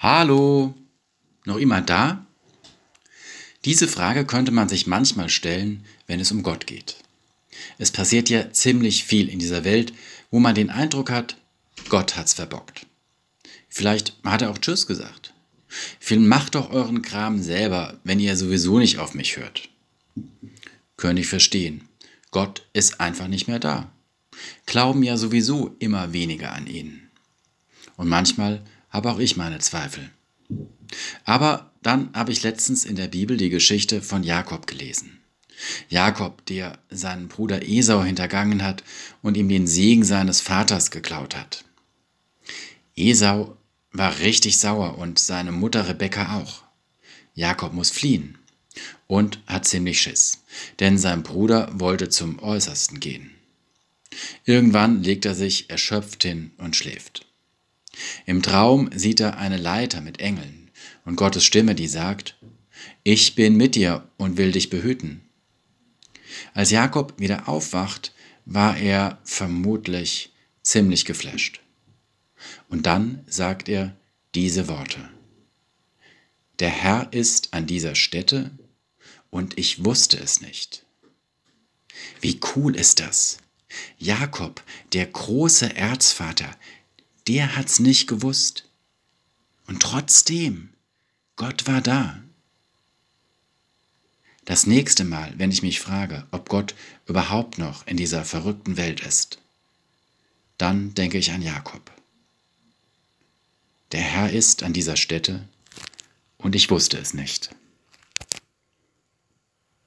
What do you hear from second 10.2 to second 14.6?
wo man den Eindruck hat, Gott hat's verbockt. Vielleicht hat er auch